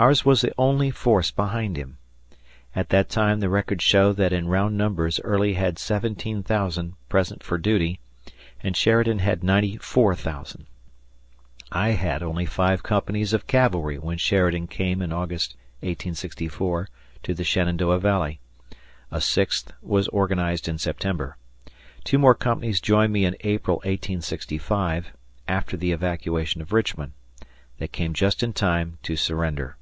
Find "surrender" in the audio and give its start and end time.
29.16-29.74